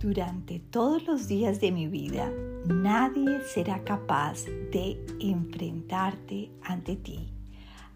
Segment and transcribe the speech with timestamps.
[0.00, 2.30] durante todos los días de mi vida,
[2.66, 7.32] nadie será capaz de enfrentarte ante ti.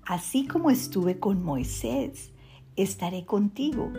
[0.04, 2.32] Así como estuve con Moisés,
[2.76, 3.92] estaré contigo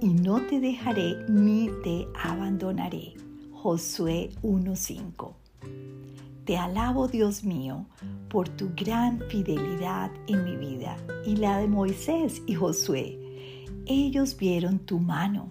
[0.00, 3.14] y no te dejaré ni te abandonaré.
[3.52, 5.32] Josué 1.5
[6.44, 7.86] Te alabo, Dios mío,
[8.28, 10.96] por tu gran fidelidad en mi vida
[11.26, 13.18] y la de Moisés y Josué.
[13.86, 15.50] Ellos vieron tu mano,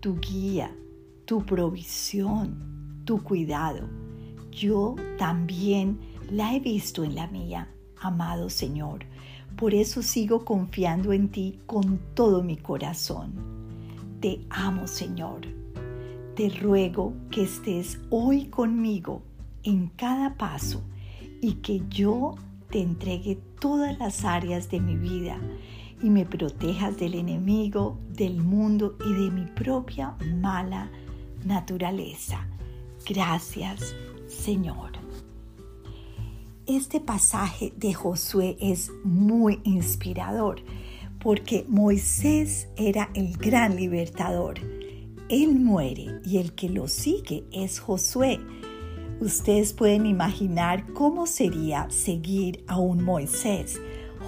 [0.00, 0.74] tu guía,
[1.28, 3.86] tu provisión, tu cuidado.
[4.50, 7.68] Yo también la he visto en la mía,
[8.00, 9.04] amado Señor.
[9.54, 13.34] Por eso sigo confiando en ti con todo mi corazón.
[14.20, 15.58] Te amo, Señor
[16.38, 19.22] te ruego que estés hoy conmigo
[19.64, 20.84] en cada paso
[21.42, 22.36] y que yo
[22.70, 25.40] te entregue todas las áreas de mi vida
[26.00, 30.88] y me protejas del enemigo, del mundo y de mi propia mala
[31.48, 32.46] naturaleza.
[33.04, 33.96] Gracias,
[34.28, 34.92] Señor.
[36.66, 40.62] Este pasaje de Josué es muy inspirador
[41.18, 44.60] porque Moisés era el gran libertador
[45.28, 48.40] él muere y el que lo sigue es Josué.
[49.20, 53.78] Ustedes pueden imaginar cómo sería seguir a un Moisés.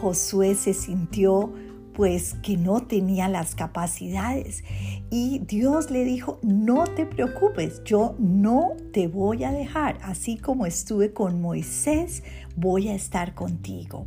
[0.01, 1.53] Josué se sintió
[1.95, 4.65] pues que no tenía las capacidades
[5.11, 10.67] y Dios le dijo, no te preocupes, yo no te voy a dejar, así como
[10.67, 12.23] estuve con Moisés,
[12.57, 14.07] voy a estar contigo.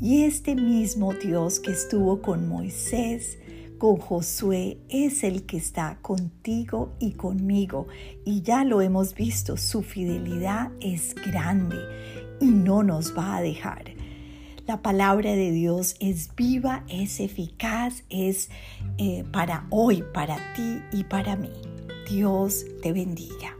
[0.00, 3.38] Y este mismo Dios que estuvo con Moisés,
[3.78, 7.88] con Josué es el que está contigo y conmigo.
[8.24, 11.78] Y ya lo hemos visto, su fidelidad es grande
[12.40, 13.97] y no nos va a dejar.
[14.68, 18.50] La palabra de Dios es viva, es eficaz, es
[18.98, 21.48] eh, para hoy, para ti y para mí.
[22.06, 23.57] Dios te bendiga.